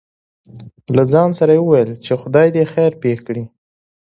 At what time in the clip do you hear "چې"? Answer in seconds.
2.03-2.11